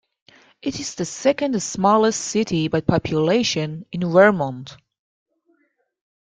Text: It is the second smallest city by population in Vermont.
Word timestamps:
It 0.63 0.79
is 0.79 0.95
the 0.95 1.05
second 1.05 1.61
smallest 1.61 2.19
city 2.21 2.67
by 2.69 2.81
population 2.81 3.85
in 3.91 4.11
Vermont. 4.11 4.75